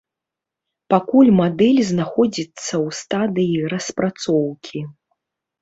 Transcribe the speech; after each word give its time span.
Пакуль 0.93 1.29
мадэль 1.41 1.81
знаходзіцца 1.91 2.63
ў 2.63 2.87
стадыі 3.01 3.57
распрацоўкі. 3.75 4.79